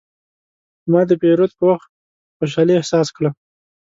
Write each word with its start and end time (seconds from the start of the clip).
ما 0.91 1.01
د 1.09 1.11
پیرود 1.21 1.51
په 1.57 1.63
وخت 1.69 1.89
خوشحالي 2.37 2.73
احساس 2.77 3.07
کړه. 3.15 3.29